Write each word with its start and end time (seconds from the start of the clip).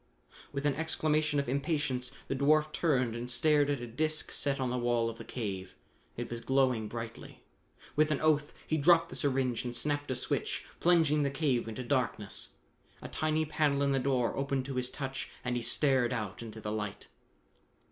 With 0.51 0.65
an 0.65 0.73
exclamation 0.73 1.39
of 1.39 1.47
impatience 1.47 2.11
the 2.27 2.35
dwarf 2.35 2.71
turned 2.73 3.15
and 3.15 3.29
stared 3.29 3.69
at 3.69 3.81
a 3.81 3.85
disc 3.85 4.31
set 4.31 4.59
on 4.59 4.71
the 4.71 4.77
wall 4.79 5.11
of 5.11 5.19
the 5.19 5.23
cave. 5.23 5.75
It 6.17 6.31
was 6.31 6.39
glowing 6.41 6.87
brightly. 6.87 7.43
With 7.95 8.09
an 8.09 8.19
oath 8.19 8.51
he 8.65 8.77
dropped 8.77 9.09
the 9.09 9.15
syringe 9.15 9.63
and 9.63 9.75
snapped 9.75 10.09
a 10.09 10.15
switch, 10.15 10.65
plunging 10.79 11.21
the 11.21 11.29
cave 11.29 11.67
into 11.67 11.83
darkness. 11.83 12.55
A 13.03 13.09
tiny 13.09 13.45
panel 13.45 13.83
in 13.83 13.91
the 13.91 13.99
door 13.99 14.35
opened 14.35 14.65
to 14.65 14.73
his 14.73 14.89
touch 14.89 15.29
and 15.45 15.55
he 15.55 15.61
stared 15.61 16.11
out 16.13 16.41
into 16.41 16.59
the 16.59 16.71
light. 16.71 17.05